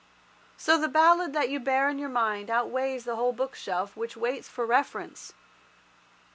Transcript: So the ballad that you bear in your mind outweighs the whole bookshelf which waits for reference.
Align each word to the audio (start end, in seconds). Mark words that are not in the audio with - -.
So 0.57 0.79
the 0.79 0.87
ballad 0.87 1.31
that 1.33 1.49
you 1.49 1.59
bear 1.59 1.87
in 1.87 1.99
your 1.99 2.09
mind 2.09 2.49
outweighs 2.49 3.03
the 3.05 3.15
whole 3.17 3.33
bookshelf 3.33 3.95
which 3.95 4.17
waits 4.17 4.49
for 4.49 4.65
reference. 4.65 5.33